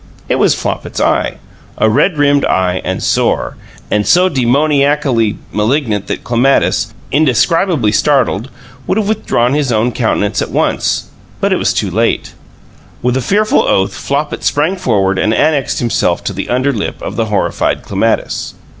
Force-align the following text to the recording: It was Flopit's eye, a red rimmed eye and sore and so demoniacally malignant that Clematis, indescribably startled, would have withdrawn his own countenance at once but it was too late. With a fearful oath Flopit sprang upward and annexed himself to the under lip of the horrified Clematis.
It 0.27 0.37
was 0.39 0.55
Flopit's 0.55 0.99
eye, 0.99 1.37
a 1.77 1.87
red 1.87 2.17
rimmed 2.17 2.43
eye 2.45 2.81
and 2.83 3.03
sore 3.03 3.55
and 3.91 4.07
so 4.07 4.29
demoniacally 4.29 5.37
malignant 5.51 6.07
that 6.07 6.23
Clematis, 6.23 6.91
indescribably 7.11 7.91
startled, 7.91 8.49
would 8.87 8.97
have 8.97 9.07
withdrawn 9.07 9.53
his 9.53 9.71
own 9.71 9.91
countenance 9.91 10.41
at 10.41 10.49
once 10.49 11.09
but 11.39 11.53
it 11.53 11.57
was 11.57 11.71
too 11.71 11.91
late. 11.91 12.33
With 13.03 13.15
a 13.15 13.21
fearful 13.21 13.61
oath 13.61 13.93
Flopit 13.93 14.43
sprang 14.43 14.75
upward 14.75 15.19
and 15.19 15.35
annexed 15.35 15.77
himself 15.77 16.23
to 16.23 16.33
the 16.33 16.49
under 16.49 16.73
lip 16.73 16.99
of 17.03 17.15
the 17.15 17.25
horrified 17.25 17.83
Clematis. 17.83 18.55